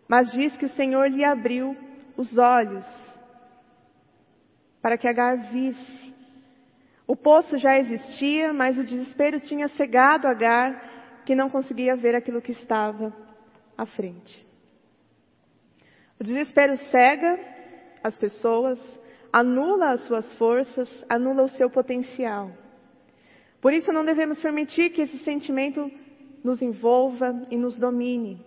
mas 0.08 0.32
diz 0.32 0.56
que 0.58 0.66
o 0.66 0.70
Senhor 0.70 1.08
lhe 1.08 1.24
abriu 1.24 1.76
os 2.16 2.38
olhos 2.38 2.86
para 4.82 4.98
que 4.98 5.08
Agar 5.08 5.36
visse. 5.52 6.14
O 7.08 7.16
poço 7.16 7.58
já 7.58 7.78
existia, 7.80 8.54
mas 8.54 8.78
o 8.78 8.84
desespero 8.84 9.40
tinha 9.40 9.68
cegado 9.68 10.28
Agar, 10.28 11.24
que 11.26 11.34
não 11.34 11.50
conseguia 11.50 11.96
ver 11.96 12.16
aquilo 12.16 12.42
que 12.42 12.52
estava 12.52 13.12
à 13.76 13.86
frente. 13.86 14.46
O 16.20 16.24
desespero 16.24 16.78
cega 16.92 17.40
as 18.04 18.16
pessoas, 18.18 18.80
anula 19.34 19.90
as 19.90 20.02
suas 20.06 20.32
forças, 20.34 21.04
anula 21.10 21.44
o 21.44 21.50
seu 21.50 21.70
potencial. 21.70 22.52
Por 23.60 23.74
isso 23.74 23.92
não 23.92 24.06
devemos 24.06 24.40
permitir 24.40 24.92
que 24.92 25.02
esse 25.02 25.18
sentimento 25.20 25.92
nos 26.44 26.62
envolva 26.62 27.48
e 27.50 27.58
nos 27.58 27.80
domine. 27.80 28.40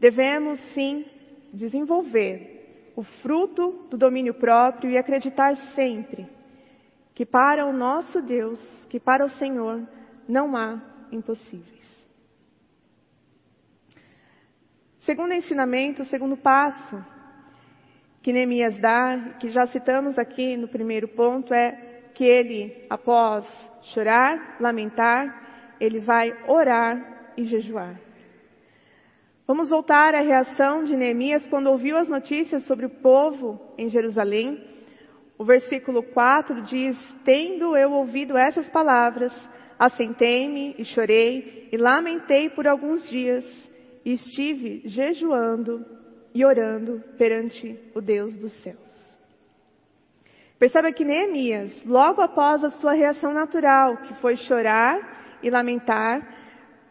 Devemos, 0.00 0.58
sim, 0.74 1.04
desenvolver 1.52 2.92
o 2.94 3.02
fruto 3.02 3.86
do 3.90 3.96
domínio 3.96 4.34
próprio 4.34 4.90
e 4.90 4.98
acreditar 4.98 5.54
sempre 5.74 6.26
que 7.14 7.24
para 7.24 7.64
o 7.64 7.72
nosso 7.72 8.20
Deus, 8.20 8.60
que 8.90 9.00
para 9.00 9.24
o 9.24 9.28
Senhor, 9.30 9.86
não 10.28 10.54
há 10.54 10.80
impossíveis. 11.10 11.86
Segundo 14.98 15.32
ensinamento, 15.32 16.04
segundo 16.04 16.36
passo 16.36 17.02
que 18.22 18.32
Neemias 18.32 18.76
dá, 18.78 19.36
que 19.38 19.48
já 19.48 19.66
citamos 19.66 20.18
aqui 20.18 20.56
no 20.56 20.66
primeiro 20.66 21.06
ponto, 21.06 21.54
é 21.54 22.10
que 22.12 22.24
ele, 22.24 22.84
após 22.90 23.46
chorar, 23.82 24.56
lamentar, 24.58 25.74
ele 25.78 26.00
vai 26.00 26.36
orar 26.48 27.32
e 27.36 27.44
jejuar. 27.44 28.05
Vamos 29.46 29.70
voltar 29.70 30.12
à 30.12 30.22
reação 30.22 30.82
de 30.82 30.96
Neemias 30.96 31.46
quando 31.46 31.68
ouviu 31.68 31.96
as 31.96 32.08
notícias 32.08 32.64
sobre 32.64 32.86
o 32.86 32.90
povo 32.90 33.60
em 33.78 33.88
Jerusalém. 33.88 34.60
O 35.38 35.44
versículo 35.44 36.02
4 36.02 36.62
diz: 36.62 36.96
Tendo 37.24 37.76
eu 37.76 37.92
ouvido 37.92 38.36
essas 38.36 38.68
palavras, 38.68 39.32
assentei-me 39.78 40.74
e 40.76 40.84
chorei 40.84 41.68
e 41.70 41.76
lamentei 41.76 42.50
por 42.50 42.66
alguns 42.66 43.08
dias, 43.08 43.44
e 44.04 44.14
estive 44.14 44.82
jejuando 44.84 45.86
e 46.34 46.44
orando 46.44 47.00
perante 47.16 47.78
o 47.94 48.00
Deus 48.00 48.36
dos 48.38 48.52
céus. 48.64 49.16
Perceba 50.58 50.90
que 50.90 51.04
Neemias, 51.04 51.84
logo 51.84 52.20
após 52.20 52.64
a 52.64 52.70
sua 52.70 52.94
reação 52.94 53.32
natural, 53.32 53.98
que 53.98 54.14
foi 54.14 54.34
chorar 54.34 55.38
e 55.40 55.50
lamentar, 55.50 56.34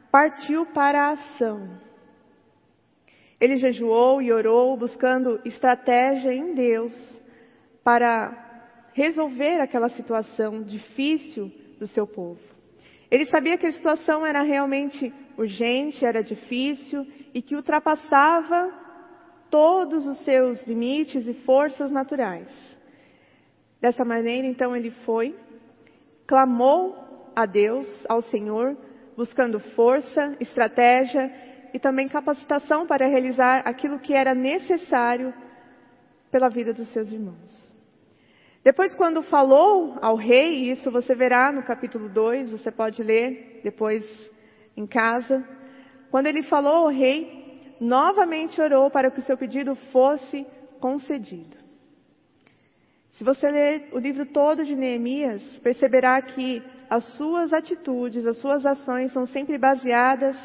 partiu 0.10 0.66
para 0.68 1.08
a 1.08 1.12
ação. 1.12 1.85
Ele 3.40 3.58
jejuou 3.58 4.22
e 4.22 4.32
orou, 4.32 4.78
buscando 4.78 5.40
estratégia 5.44 6.34
em 6.34 6.54
Deus 6.54 7.22
para 7.84 8.44
resolver 8.94 9.60
aquela 9.60 9.90
situação 9.90 10.64
difícil 10.64 11.52
do 11.78 11.86
seu 11.86 12.08
povo. 12.08 12.40
Ele 13.12 13.26
sabia 13.26 13.58
que 13.58 13.68
a 13.68 13.72
situação 13.72 14.26
era 14.26 14.42
realmente 14.42 15.14
urgente, 15.38 16.06
era 16.06 16.24
difícil 16.24 17.06
e 17.34 17.42
que 17.42 17.56
ultrapassava 17.56 18.74
todos 19.50 20.08
os 20.08 20.24
seus 20.24 20.66
limites 20.66 21.28
e 21.28 21.34
forças 21.46 21.92
naturais. 21.92 22.50
Dessa 23.80 24.04
maneira, 24.04 24.48
então, 24.48 24.76
ele 24.76 24.90
foi, 25.06 25.36
clamou 26.26 26.96
a 27.36 27.46
Deus, 27.46 27.88
ao 28.08 28.22
Senhor, 28.22 28.76
buscando 29.16 29.60
força, 29.60 30.36
estratégia 30.40 31.32
e 31.76 31.80
também 31.80 32.08
capacitação 32.08 32.88
para 32.88 33.06
realizar 33.06 33.62
aquilo 33.66 34.00
que 34.00 34.14
era 34.14 34.34
necessário 34.34 35.34
pela 36.32 36.48
vida 36.48 36.72
dos 36.74 36.88
seus 36.94 37.12
irmãos. 37.12 37.76
Depois, 38.64 38.96
quando 38.96 39.22
falou 39.22 39.98
ao 40.02 40.16
rei, 40.16 40.72
isso 40.72 40.90
você 40.90 41.14
verá 41.14 41.52
no 41.52 41.64
capítulo 41.64 42.08
2, 42.08 42.52
você 42.52 42.72
pode 42.72 43.04
ler 43.04 43.60
depois 43.62 44.06
em 44.78 44.88
casa. 44.88 45.46
Quando 46.10 46.28
ele 46.28 46.44
falou 46.44 46.86
ao 46.86 46.88
rei, 46.88 47.76
novamente 47.78 48.62
orou 48.62 48.90
para 48.90 49.12
que 49.12 49.20
o 49.20 49.24
seu 49.24 49.38
pedido 49.38 49.76
fosse 49.92 50.48
concedido. 50.80 51.58
Se 53.18 53.24
você 53.26 53.52
ler 53.52 53.90
o 53.92 54.00
livro 54.00 54.26
todo 54.28 54.64
de 54.64 54.78
Neemias, 54.78 55.60
perceberá 55.60 56.22
que 56.22 56.64
as 56.90 57.04
suas 57.18 57.52
atitudes, 57.52 58.26
as 58.26 58.38
suas 58.38 58.66
ações 58.66 59.12
são 59.12 59.26
sempre 59.26 59.58
baseadas 59.58 60.38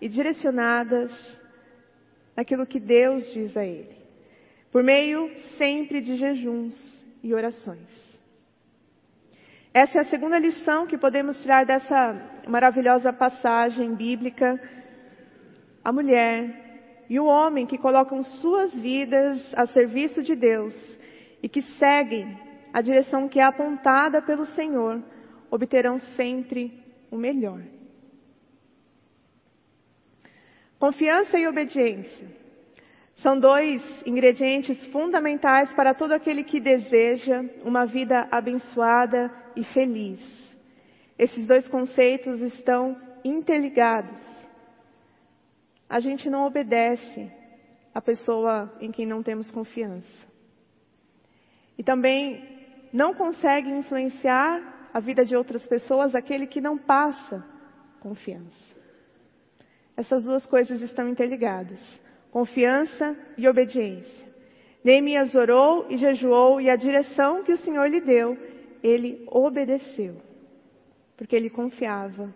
e 0.00 0.08
direcionadas 0.08 1.10
naquilo 2.36 2.66
que 2.66 2.78
Deus 2.78 3.32
diz 3.32 3.56
a 3.56 3.64
ele, 3.64 3.96
por 4.70 4.82
meio 4.82 5.30
sempre 5.56 6.00
de 6.00 6.16
jejuns 6.16 6.76
e 7.22 7.34
orações. 7.34 8.08
Essa 9.72 9.98
é 9.98 10.00
a 10.00 10.04
segunda 10.04 10.38
lição 10.38 10.86
que 10.86 10.96
podemos 10.96 11.40
tirar 11.42 11.64
dessa 11.64 12.42
maravilhosa 12.48 13.12
passagem 13.12 13.94
bíblica. 13.94 14.60
A 15.84 15.92
mulher 15.92 17.04
e 17.08 17.20
o 17.20 17.26
homem 17.26 17.66
que 17.66 17.78
colocam 17.78 18.22
suas 18.22 18.72
vidas 18.74 19.52
a 19.54 19.66
serviço 19.66 20.22
de 20.22 20.34
Deus 20.34 20.74
e 21.42 21.48
que 21.48 21.62
seguem 21.62 22.38
a 22.72 22.80
direção 22.80 23.28
que 23.28 23.40
é 23.40 23.44
apontada 23.44 24.20
pelo 24.22 24.44
Senhor, 24.44 25.02
obterão 25.50 25.98
sempre 26.16 26.82
o 27.10 27.16
melhor. 27.16 27.60
Confiança 30.78 31.38
e 31.38 31.48
obediência 31.48 32.28
são 33.16 33.38
dois 33.38 33.82
ingredientes 34.06 34.86
fundamentais 34.86 35.72
para 35.74 35.92
todo 35.92 36.12
aquele 36.12 36.44
que 36.44 36.60
deseja 36.60 37.44
uma 37.64 37.84
vida 37.84 38.28
abençoada 38.30 39.32
e 39.56 39.64
feliz. 39.64 40.20
Esses 41.18 41.48
dois 41.48 41.66
conceitos 41.66 42.40
estão 42.40 42.96
interligados. 43.24 44.20
A 45.88 45.98
gente 45.98 46.30
não 46.30 46.46
obedece 46.46 47.28
a 47.92 48.00
pessoa 48.00 48.72
em 48.80 48.92
quem 48.92 49.04
não 49.04 49.20
temos 49.20 49.50
confiança. 49.50 50.28
E 51.76 51.82
também 51.82 52.56
não 52.92 53.14
consegue 53.14 53.68
influenciar 53.68 54.90
a 54.94 55.00
vida 55.00 55.24
de 55.24 55.34
outras 55.34 55.66
pessoas 55.66 56.14
aquele 56.14 56.46
que 56.46 56.60
não 56.60 56.78
passa 56.78 57.44
confiança. 57.98 58.67
Essas 59.98 60.22
duas 60.22 60.46
coisas 60.46 60.80
estão 60.80 61.08
interligadas: 61.08 61.80
confiança 62.30 63.16
e 63.36 63.48
obediência. 63.48 64.28
Neemias 64.84 65.34
orou 65.34 65.86
e 65.90 65.96
jejuou, 65.96 66.60
e 66.60 66.70
a 66.70 66.76
direção 66.76 67.42
que 67.42 67.50
o 67.50 67.56
Senhor 67.56 67.90
lhe 67.90 68.00
deu, 68.00 68.38
ele 68.80 69.24
obedeceu, 69.26 70.22
porque 71.16 71.34
ele 71.34 71.50
confiava 71.50 72.32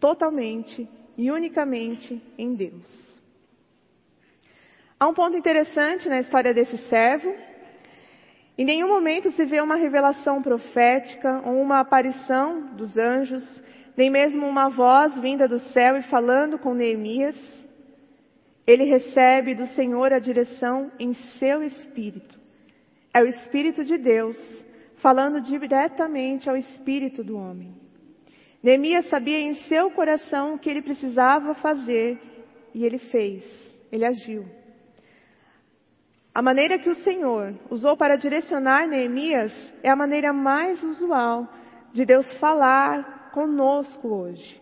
totalmente 0.00 0.88
e 1.18 1.30
unicamente 1.30 2.20
em 2.38 2.54
Deus. 2.54 3.20
Há 4.98 5.06
um 5.06 5.12
ponto 5.12 5.36
interessante 5.36 6.08
na 6.08 6.18
história 6.18 6.54
desse 6.54 6.78
servo, 6.88 7.30
em 8.56 8.64
nenhum 8.64 8.88
momento 8.88 9.30
se 9.32 9.44
vê 9.44 9.60
uma 9.60 9.76
revelação 9.76 10.40
profética 10.40 11.42
ou 11.44 11.60
uma 11.60 11.80
aparição 11.80 12.74
dos 12.74 12.96
anjos, 12.96 13.44
nem 13.96 14.10
mesmo 14.10 14.46
uma 14.46 14.68
voz 14.68 15.18
vinda 15.20 15.46
do 15.46 15.58
céu 15.58 15.96
e 15.96 16.02
falando 16.02 16.58
com 16.58 16.74
Neemias. 16.74 17.36
Ele 18.66 18.84
recebe 18.84 19.54
do 19.54 19.66
Senhor 19.68 20.12
a 20.12 20.18
direção 20.18 20.90
em 20.98 21.12
seu 21.38 21.62
espírito. 21.62 22.40
É 23.12 23.20
o 23.22 23.26
Espírito 23.26 23.84
de 23.84 23.98
Deus 23.98 24.36
falando 24.96 25.40
diretamente 25.40 26.48
ao 26.48 26.56
espírito 26.56 27.22
do 27.22 27.36
homem. 27.36 27.74
Neemias 28.62 29.08
sabia 29.08 29.40
em 29.40 29.54
seu 29.54 29.90
coração 29.90 30.54
o 30.54 30.58
que 30.58 30.70
ele 30.70 30.80
precisava 30.80 31.54
fazer 31.56 32.18
e 32.72 32.84
ele 32.84 32.98
fez, 32.98 33.44
ele 33.90 34.04
agiu. 34.04 34.46
A 36.32 36.40
maneira 36.40 36.78
que 36.78 36.88
o 36.88 36.94
Senhor 36.94 37.54
usou 37.68 37.96
para 37.96 38.16
direcionar 38.16 38.86
Neemias 38.86 39.52
é 39.82 39.90
a 39.90 39.96
maneira 39.96 40.32
mais 40.32 40.82
usual 40.82 41.46
de 41.92 42.06
Deus 42.06 42.32
falar 42.34 43.21
conosco 43.32 44.08
hoje. 44.08 44.60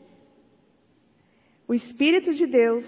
O 1.68 1.74
Espírito 1.74 2.32
de 2.32 2.46
Deus 2.46 2.84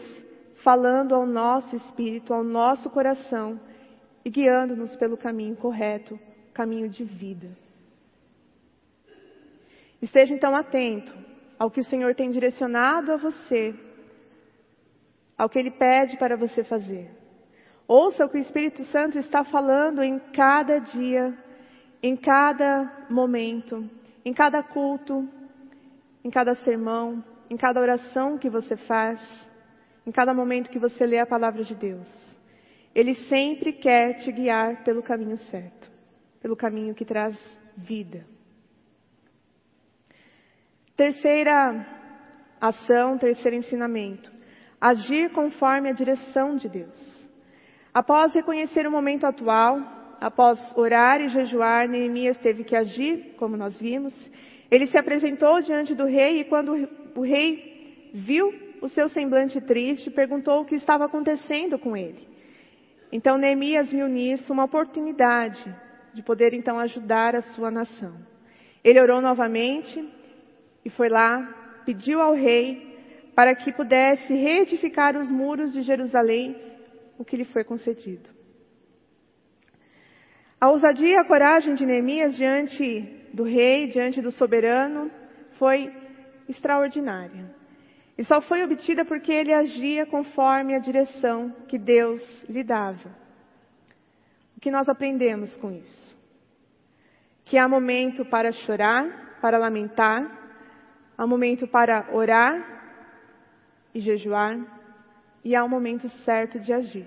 falando 0.63 1.15
ao 1.15 1.27
nosso 1.27 1.77
espírito, 1.77 2.33
ao 2.33 2.43
nosso 2.43 2.89
coração 2.89 3.61
e 4.25 4.31
guiando-nos 4.31 4.97
pelo 4.97 5.17
caminho 5.17 5.57
correto, 5.57 6.19
caminho 6.55 6.89
de 6.89 7.05
vida. 7.05 7.49
Esteja 10.01 10.35
então 10.35 10.55
atento 10.55 11.13
ao 11.59 11.71
que 11.71 11.81
o 11.81 11.85
Senhor 11.85 12.15
tem 12.15 12.31
direcionado 12.31 13.13
a 13.13 13.17
você, 13.17 13.75
ao 15.37 15.49
que 15.49 15.59
Ele 15.59 15.71
pede 15.71 16.17
para 16.17 16.37
você 16.37 16.65
fazer. 16.65 17.11
Ouça 17.87 18.25
o 18.25 18.29
que 18.29 18.39
o 18.39 18.41
Espírito 18.41 18.83
Santo 18.85 19.19
está 19.19 19.45
falando 19.45 20.03
em 20.03 20.19
cada 20.33 20.79
dia, 20.79 21.37
em 22.03 22.17
cada 22.17 23.07
momento, 23.11 23.89
em 24.25 24.33
cada 24.33 24.63
culto, 24.63 25.29
em 26.25 26.31
cada 26.31 26.55
sermão, 26.57 27.25
em 27.51 27.57
cada 27.57 27.81
oração 27.81 28.39
que 28.39 28.49
você 28.49 28.77
faz, 28.77 29.21
em 30.07 30.11
cada 30.11 30.33
momento 30.33 30.71
que 30.71 30.79
você 30.79 31.07
lê 31.07 31.19
a 31.19 31.27
palavra 31.27 31.63
de 31.63 31.75
Deus. 31.75 32.09
Ele 32.95 33.15
sempre 33.15 33.73
quer 33.73 34.15
te 34.19 34.31
guiar 34.31 34.85
pelo 34.85 35.03
caminho 35.03 35.37
certo, 35.37 35.91
pelo 36.41 36.57
caminho 36.57 36.95
que 36.95 37.05
traz 37.05 37.37
vida. 37.77 38.25
Terceira 40.97 41.87
ação, 42.61 43.19
terceiro 43.19 43.57
ensinamento: 43.57 44.31
agir 44.81 45.31
conforme 45.33 45.89
a 45.89 45.93
direção 45.93 46.57
de 46.57 46.69
Deus. 46.69 47.23
Após 47.95 48.35
reconhecer 48.35 48.87
o 48.87 48.91
momento 48.91 49.25
atual, 49.25 49.79
após 50.21 50.59
orar 50.77 51.21
e 51.21 51.29
jejuar, 51.29 51.89
Neemias 51.89 52.39
teve 52.39 52.65
que 52.65 52.77
agir, 52.77 53.35
como 53.37 53.57
nós 53.57 53.79
vimos. 53.81 54.15
Ele 54.73 54.87
se 54.87 54.97
apresentou 54.97 55.61
diante 55.61 55.95
do 55.95 56.07
rei 56.07 56.41
e 56.41 56.45
quando 56.45 56.89
o 57.15 57.21
rei 57.21 58.11
viu 58.15 58.51
o 58.81 58.89
seu 58.89 59.07
semblante 59.11 59.61
triste, 59.61 60.11
perguntou 60.11 60.63
o 60.63 60.65
que 60.65 60.77
estava 60.77 61.05
acontecendo 61.05 61.79
com 61.79 61.95
ele. 61.95 62.27
Então 63.13 63.37
Neemias 63.37 63.91
viu 63.91 64.09
nisso 64.09 64.51
uma 64.51 64.65
oportunidade 64.65 65.63
de 66.15 66.23
poder 66.23 66.55
então 66.55 66.79
ajudar 66.79 67.37
a 67.37 67.43
sua 67.43 67.71
nação. 67.71 68.15
Ele 68.83 68.99
orou 68.99 69.21
novamente 69.21 70.03
e 70.83 70.89
foi 70.89 71.11
lá, 71.11 71.83
pediu 71.85 72.23
ao 72.23 72.33
rei 72.33 72.97
para 73.35 73.55
que 73.55 73.73
pudesse 73.73 74.33
reedificar 74.33 75.21
os 75.21 75.31
muros 75.31 75.75
de 75.75 75.83
Jerusalém 75.83 76.57
o 77.19 77.27
que 77.27 77.37
lhe 77.37 77.45
foi 77.45 77.63
concedido. 77.63 78.27
A 80.59 80.71
ousadia 80.71 81.11
e 81.11 81.17
a 81.19 81.25
coragem 81.27 81.75
de 81.75 81.85
Neemias 81.85 82.35
diante 82.35 83.22
do 83.33 83.45
rei 83.45 83.87
diante 83.87 84.21
do 84.21 84.31
soberano 84.31 85.11
foi 85.59 85.93
extraordinária. 86.49 87.51
E 88.17 88.25
só 88.25 88.41
foi 88.43 88.63
obtida 88.63 89.05
porque 89.05 89.33
ele 89.33 89.53
agia 89.53 90.05
conforme 90.07 90.75
a 90.75 90.79
direção 90.79 91.55
que 91.67 91.79
Deus 91.79 92.21
lhe 92.49 92.63
dava. 92.63 93.11
O 94.57 94.61
que 94.61 94.71
nós 94.71 94.89
aprendemos 94.89 95.57
com 95.57 95.73
isso? 95.73 96.17
Que 97.45 97.57
há 97.57 97.67
momento 97.67 98.25
para 98.25 98.53
chorar, 98.53 99.39
para 99.41 99.59
lamentar, 99.59 100.31
há 101.17 101.27
momento 101.27 101.67
para 101.67 102.09
orar 102.13 102.73
e 103.95 104.01
jejuar, 104.01 104.59
e 105.45 105.57
há 105.57 105.65
um 105.65 105.69
momento 105.69 106.09
certo 106.25 106.61
de 106.61 106.73
agir. 106.73 107.07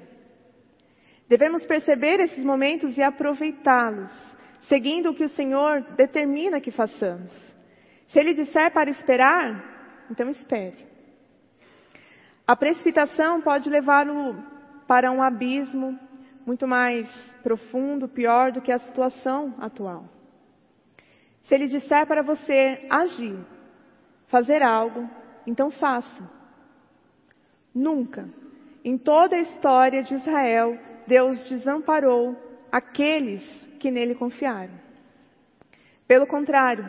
Devemos 1.27 1.65
perceber 1.65 2.19
esses 2.19 2.43
momentos 2.43 2.97
e 2.97 3.01
aproveitá-los, 3.01 4.11
seguindo 4.67 5.09
o 5.09 5.15
que 5.15 5.23
o 5.23 5.29
Senhor 5.29 5.81
determina 5.95 6.61
que 6.61 6.71
façamos. 6.71 7.31
Se 8.07 8.19
Ele 8.19 8.33
disser 8.33 8.71
para 8.71 8.89
esperar, 8.89 10.05
então 10.09 10.29
espere. 10.29 10.85
A 12.47 12.55
precipitação 12.55 13.41
pode 13.41 13.69
levá-lo 13.69 14.35
para 14.87 15.11
um 15.11 15.21
abismo 15.21 15.99
muito 16.45 16.67
mais 16.67 17.09
profundo, 17.41 18.07
pior 18.07 18.51
do 18.51 18.61
que 18.61 18.71
a 18.71 18.77
situação 18.79 19.55
atual. 19.59 20.05
Se 21.41 21.55
Ele 21.55 21.67
disser 21.67 22.05
para 22.05 22.21
você 22.21 22.85
agir, 22.89 23.37
fazer 24.27 24.61
algo, 24.61 25.09
então 25.45 25.71
faça. 25.71 26.29
Nunca, 27.73 28.29
em 28.83 28.97
toda 28.97 29.35
a 29.35 29.41
história 29.41 30.03
de 30.03 30.13
Israel, 30.13 30.77
Deus 31.07 31.49
desamparou 31.49 32.35
aqueles 32.75 33.41
que 33.79 33.89
nele 33.89 34.15
confiaram. 34.15 34.73
Pelo 36.05 36.27
contrário, 36.27 36.85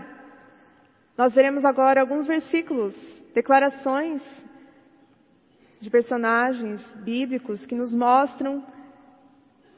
nós 1.16 1.33
veremos 1.33 1.64
agora 1.64 2.01
alguns 2.01 2.27
versículos, 2.27 2.92
declarações 3.33 4.20
de 5.79 5.88
personagens 5.88 6.85
bíblicos 7.05 7.64
que 7.66 7.77
nos 7.77 7.94
mostram 7.94 8.66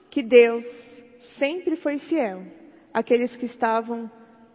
que 0.08 0.22
Deus 0.22 0.64
sempre 1.36 1.76
foi 1.76 1.98
fiel 1.98 2.42
àqueles 2.94 3.36
que 3.36 3.44
estavam 3.44 4.10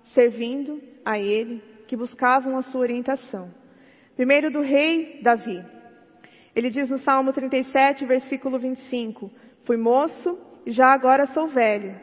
servindo 0.05 0.81
a 1.05 1.19
Ele, 1.19 1.61
que 1.85 1.95
buscavam 1.95 2.57
a 2.57 2.63
sua 2.63 2.81
orientação. 2.81 3.53
Primeiro 4.15 4.49
do 4.49 4.61
rei 4.61 5.19
Davi. 5.21 5.63
Ele 6.55 6.71
diz 6.71 6.89
no 6.89 6.97
Salmo 6.97 7.31
37, 7.31 8.07
versículo 8.07 8.57
25: 8.57 9.29
Fui 9.65 9.77
moço 9.77 10.51
já 10.71 10.93
agora 10.93 11.25
sou 11.27 11.47
velho, 11.47 11.95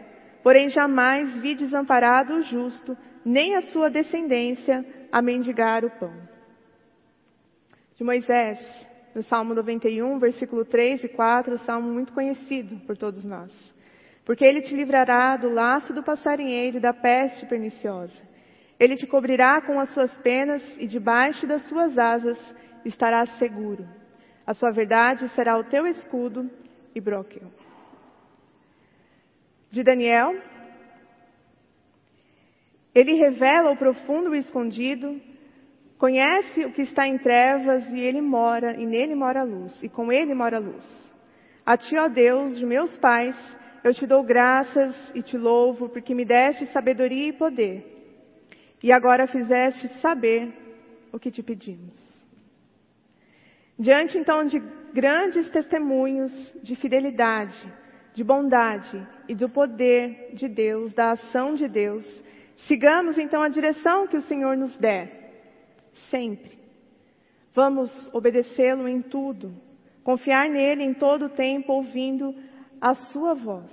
porém 0.43 0.69
jamais 0.69 1.37
vi 1.39 1.55
desamparado 1.55 2.35
o 2.35 2.43
justo, 2.43 2.97
nem 3.25 3.57
a 3.57 3.63
sua 3.63 3.91
descendência 3.91 4.85
a 5.11 5.21
mendigar 5.21 5.85
o 5.85 5.91
pão. 5.91 6.13
De 7.97 8.05
Moisés, 8.05 8.59
no 9.15 9.23
Salmo 9.23 9.55
91, 9.55 10.19
versículo 10.19 10.65
3 10.65 11.05
e 11.05 11.09
4, 11.09 11.59
salmo 11.59 11.93
muito 11.93 12.13
conhecido 12.13 12.77
por 12.87 12.97
todos 12.97 13.25
nós. 13.25 13.53
Porque 14.25 14.45
ele 14.45 14.63
te 14.63 14.75
livrará 14.75 15.37
do 15.37 15.51
laço 15.51 15.93
do 15.93 16.03
passarinheiro 16.03 16.77
e 16.77 16.81
da 16.81 16.93
peste 16.93 17.45
perniciosa. 17.47 18.23
Ele 18.79 18.97
te 18.97 19.07
cobrirá 19.07 19.61
com 19.61 19.79
as 19.79 19.93
suas 19.93 20.17
penas 20.19 20.63
e 20.79 20.87
debaixo 20.87 21.47
das 21.47 21.69
suas 21.69 21.99
asas 21.99 22.39
estarás 22.85 23.29
seguro. 23.39 23.87
A 24.47 24.55
sua 24.55 24.71
verdade 24.71 25.29
será 25.31 25.59
o 25.59 25.65
teu 25.65 25.87
escudo 25.87 26.51
e 26.95 27.01
broquel. 27.01 27.60
De 29.71 29.85
Daniel, 29.85 30.37
ele 32.95 33.15
revela 33.15 33.71
o 33.71 33.77
profundo 33.77 34.35
e 34.35 34.39
escondido, 34.39 35.21
conhece 35.97 36.65
o 36.65 36.73
que 36.73 36.83
está 36.83 37.07
em 37.07 37.19
trevas 37.19 37.89
e 37.91 38.01
ele 38.01 38.21
mora, 38.21 38.77
e 38.77 38.85
nele 38.85 39.15
mora 39.15 39.41
a 39.41 39.45
luz, 39.45 39.81
e 39.83 39.89
com 39.89 40.11
ele 40.11 40.35
mora 40.35 40.57
a 40.57 40.61
luz. 40.61 40.85
A 41.65 41.77
ti, 41.77 41.97
ó 41.97 42.09
Deus, 42.09 42.59
de 42.59 42.67
meus 42.67 42.97
pais, 42.97 43.37
eu 43.85 43.95
te 43.95 44.07
dou 44.07 44.25
graças 44.25 45.13
e 45.15 45.23
te 45.23 45.39
louvo, 45.39 45.89
porque 45.89 46.15
me 46.15 46.25
deste 46.25 46.67
sabedoria 46.67 47.29
e 47.29 47.33
poder, 47.33 47.87
e 48.83 48.91
agora 48.91 49.29
fizeste 49.29 49.87
saber 50.01 50.53
o 51.13 51.19
que 51.19 51.31
te 51.31 51.43
pedimos. 51.43 51.97
Diante 53.79 54.19
então 54.19 54.45
de 54.45 54.59
grandes 54.93 55.49
testemunhos 55.51 56.33
de 56.63 56.75
fidelidade, 56.75 57.57
de 58.13 58.25
bondade 58.25 59.07
e 59.29 59.35
do 59.35 59.49
poder 59.49 60.31
de 60.35 60.49
Deus, 60.49 60.93
da 60.93 61.13
ação 61.13 61.55
de 61.55 61.69
Deus, 61.69 62.05
sigamos 62.57 63.19
então 63.19 63.43
a 63.43 63.49
direção 63.49 64.07
que 64.07 64.17
o 64.17 64.23
Senhor 64.23 64.57
nos 64.57 64.77
der, 64.77 65.33
sempre. 66.11 66.59
Vamos 67.55 67.91
obedecê-lo 68.13 68.89
em 68.89 69.03
tudo, 69.03 69.55
confiar 70.03 70.49
nele 70.49 70.83
em 70.83 70.95
todo 70.95 71.27
o 71.27 71.31
tempo, 71.31 71.73
ouvindo 71.73 72.35
a 72.81 72.95
sua 72.95 73.35
voz. 73.35 73.71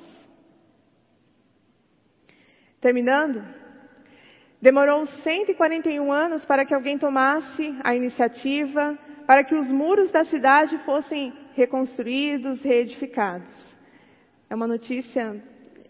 Terminando, 2.79 3.43
demorou 4.61 5.05
141 5.05 6.11
anos 6.11 6.45
para 6.45 6.65
que 6.65 6.73
alguém 6.73 6.97
tomasse 6.97 7.75
a 7.83 7.95
iniciativa, 7.95 8.97
para 9.25 9.43
que 9.43 9.55
os 9.55 9.69
muros 9.71 10.11
da 10.11 10.23
cidade 10.25 10.77
fossem 10.79 11.33
reconstruídos, 11.53 12.61
reedificados. 12.61 13.76
É 14.49 14.55
uma 14.55 14.67
notícia 14.67 15.43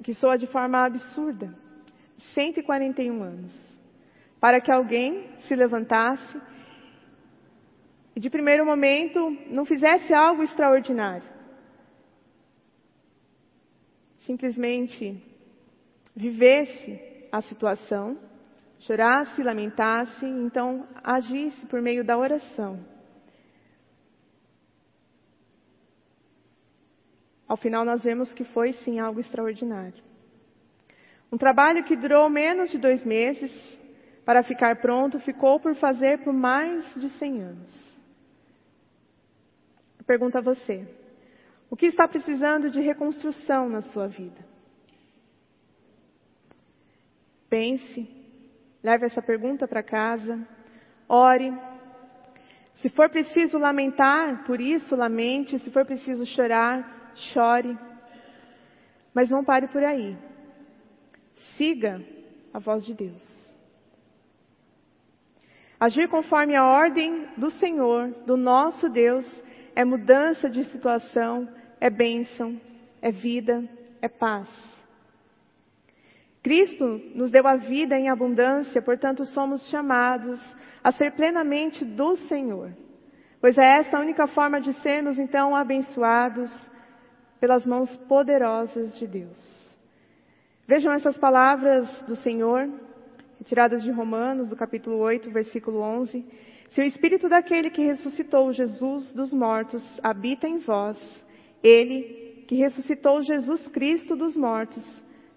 que 0.03 0.13
soa 0.13 0.37
de 0.37 0.47
forma 0.47 0.85
absurda. 0.85 1.53
141 2.33 3.21
anos. 3.21 3.77
Para 4.39 4.59
que 4.59 4.71
alguém 4.71 5.29
se 5.47 5.55
levantasse 5.55 6.39
e 8.15 8.19
de 8.19 8.29
primeiro 8.29 8.65
momento 8.65 9.29
não 9.47 9.63
fizesse 9.63 10.13
algo 10.13 10.41
extraordinário. 10.41 11.27
Simplesmente 14.25 15.23
vivesse 16.15 16.99
a 17.31 17.41
situação, 17.41 18.17
chorasse, 18.79 19.43
lamentasse, 19.43 20.25
então 20.25 20.87
agisse 21.03 21.65
por 21.67 21.79
meio 21.79 22.03
da 22.03 22.17
oração. 22.17 22.83
Ao 27.47 27.55
final, 27.55 27.85
nós 27.85 28.03
vemos 28.03 28.33
que 28.33 28.43
foi 28.43 28.73
sim 28.73 28.99
algo 28.99 29.19
extraordinário. 29.19 30.03
Um 31.31 31.37
trabalho 31.37 31.83
que 31.83 31.95
durou 31.95 32.29
menos 32.29 32.69
de 32.69 32.77
dois 32.77 33.05
meses 33.05 33.51
para 34.25 34.43
ficar 34.43 34.77
pronto, 34.81 35.19
ficou 35.19 35.59
por 35.59 35.75
fazer 35.75 36.19
por 36.19 36.33
mais 36.33 36.83
de 36.95 37.09
100 37.09 37.41
anos. 37.41 37.99
Pergunto 40.05 40.37
a 40.37 40.41
você: 40.41 40.87
o 41.69 41.75
que 41.75 41.85
está 41.85 42.07
precisando 42.07 42.69
de 42.69 42.79
reconstrução 42.79 43.69
na 43.69 43.81
sua 43.81 44.07
vida? 44.07 44.45
Pense, 47.49 48.09
leve 48.83 49.05
essa 49.05 49.21
pergunta 49.21 49.67
para 49.67 49.83
casa, 49.83 50.45
ore. 51.07 51.53
Se 52.75 52.89
for 52.89 53.09
preciso 53.09 53.57
lamentar 53.57 54.45
por 54.45 54.61
isso, 54.61 54.95
lamente. 54.95 55.57
Se 55.59 55.71
for 55.71 55.85
preciso 55.85 56.25
chorar, 56.25 56.96
chore, 57.17 57.77
mas 59.13 59.29
não 59.29 59.43
pare 59.43 59.67
por 59.67 59.83
aí. 59.83 60.17
Siga 61.55 62.01
a 62.53 62.59
voz 62.59 62.85
de 62.85 62.93
Deus. 62.93 63.37
Agir 65.79 66.07
conforme 66.07 66.55
a 66.55 66.65
ordem 66.65 67.27
do 67.37 67.51
Senhor, 67.51 68.09
do 68.25 68.35
nosso 68.35 68.89
Deus, 68.89 69.25
é 69.75 69.85
mudança 69.85 70.49
de 70.49 70.63
situação, 70.65 71.47
é 71.79 71.89
bênção, 71.89 72.59
é 72.99 73.11
vida, 73.11 73.63
é 74.01 74.07
paz. 74.07 74.49
Cristo 76.41 76.99
nos 77.13 77.29
deu 77.29 77.45
a 77.45 77.57
vida 77.57 77.97
em 77.97 78.09
abundância, 78.09 78.81
portanto, 78.81 79.25
somos 79.25 79.69
chamados 79.69 80.39
a 80.83 80.91
ser 80.91 81.11
plenamente 81.11 81.83
do 81.83 82.15
Senhor. 82.15 82.71
Pois 83.39 83.57
é 83.57 83.79
esta 83.79 83.97
a 83.97 84.01
única 84.01 84.25
forma 84.27 84.59
de 84.59 84.73
sermos, 84.81 85.19
então, 85.19 85.55
abençoados, 85.55 86.49
pelas 87.39 87.65
mãos 87.65 87.95
poderosas 88.07 88.97
de 88.97 89.07
Deus. 89.07 89.67
Vejam 90.67 90.91
essas 90.91 91.17
palavras 91.17 91.89
do 92.03 92.15
Senhor, 92.15 92.69
retiradas 93.37 93.83
de 93.83 93.91
Romanos, 93.91 94.49
do 94.49 94.55
capítulo 94.55 94.97
8, 94.97 95.31
versículo 95.31 95.79
11. 95.79 96.25
Se 96.71 96.81
o 96.81 96.83
Espírito 96.83 97.29
daquele 97.29 97.69
que 97.69 97.85
ressuscitou 97.85 98.51
Jesus 98.51 99.13
dos 99.13 99.31
mortos 99.31 99.83
habita 100.03 100.47
em 100.47 100.57
vós, 100.57 100.97
ele, 101.63 102.43
que 102.47 102.55
ressuscitou 102.55 103.23
Jesus 103.23 103.67
Cristo 103.69 104.15
dos 104.15 104.35
mortos, 104.35 104.83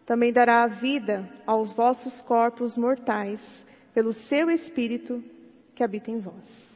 também 0.04 0.32
dará 0.32 0.64
a 0.64 0.66
vida 0.66 1.28
aos 1.46 1.72
vossos 1.74 2.20
corpos 2.22 2.76
mortais, 2.76 3.40
pelo 3.94 4.12
seu 4.12 4.50
Espírito 4.50 5.22
que 5.74 5.84
habita 5.84 6.10
em 6.10 6.18
vós. 6.18 6.69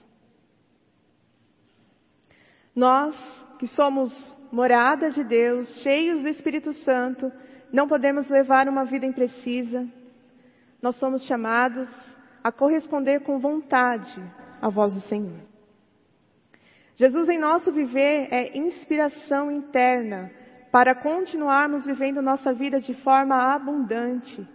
Nós, 2.75 3.15
que 3.59 3.67
somos 3.69 4.13
morada 4.51 5.11
de 5.11 5.23
Deus, 5.23 5.69
cheios 5.83 6.23
do 6.23 6.29
Espírito 6.29 6.73
Santo, 6.73 7.31
não 7.73 7.89
podemos 7.89 8.29
levar 8.29 8.69
uma 8.69 8.85
vida 8.85 9.07
imprecisa. 9.07 9.87
nós 10.83 10.97
somos 10.97 11.23
chamados 11.27 11.89
a 12.43 12.53
corresponder 12.53 13.21
com 13.21 13.39
vontade 13.39 14.23
à 14.61 14.69
voz 14.69 14.93
do 14.93 15.01
Senhor. 15.01 15.41
Jesus 16.95 17.29
em 17.29 17.39
nosso 17.39 17.73
viver 17.73 18.29
é 18.31 18.57
inspiração 18.57 19.51
interna 19.51 20.31
para 20.71 20.95
continuarmos 20.95 21.87
vivendo 21.87 22.21
nossa 22.21 22.53
vida 22.53 22.81
de 22.81 22.95
forma 22.95 23.55
abundante 23.55 24.47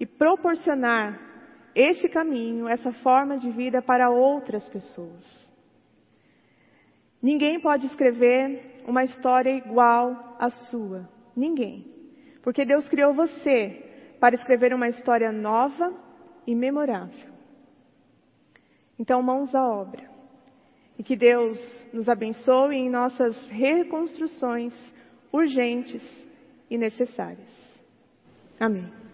e 0.00 0.04
proporcionar 0.04 1.18
esse 1.74 2.08
caminho, 2.08 2.68
essa 2.68 2.92
forma 2.92 3.38
de 3.38 3.50
vida 3.50 3.80
para 3.80 4.10
outras 4.10 4.68
pessoas. 4.68 5.47
Ninguém 7.22 7.60
pode 7.60 7.86
escrever 7.86 8.82
uma 8.86 9.04
história 9.04 9.50
igual 9.50 10.36
à 10.38 10.48
sua. 10.48 11.08
Ninguém. 11.36 11.86
Porque 12.42 12.64
Deus 12.64 12.88
criou 12.88 13.12
você 13.12 13.84
para 14.20 14.34
escrever 14.34 14.72
uma 14.72 14.88
história 14.88 15.30
nova 15.30 15.92
e 16.46 16.54
memorável. 16.54 17.28
Então, 18.98 19.22
mãos 19.22 19.54
à 19.54 19.66
obra. 19.66 20.08
E 20.98 21.02
que 21.02 21.14
Deus 21.14 21.58
nos 21.92 22.08
abençoe 22.08 22.76
em 22.76 22.90
nossas 22.90 23.48
reconstruções 23.48 24.74
urgentes 25.32 26.02
e 26.68 26.76
necessárias. 26.76 27.48
Amém. 28.58 29.07